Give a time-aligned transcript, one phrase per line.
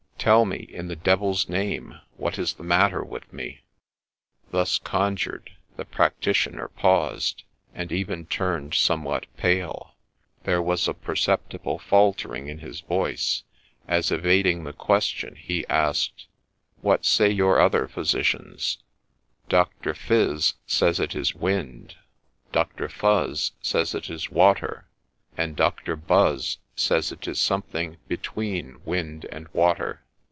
[0.21, 3.61] Tell me in the devil's name, what is the matter with me!'
[4.51, 7.41] Thus conjured, the practitioner paused,
[7.73, 9.95] and even turned somewhat pale.
[10.43, 13.41] There was a perceptible faltering in his voice,
[13.87, 16.27] as evading the question, he asked,'
[16.83, 18.77] What say your other phy sicians?''
[19.49, 21.95] Doctor Phiz says it is wind,—
[22.51, 24.87] Doctor Fuz says it is water,—
[25.35, 30.03] and Doctor Buz says it is something between wind and water.'